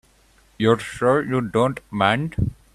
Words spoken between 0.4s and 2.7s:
You're sure you don't mind?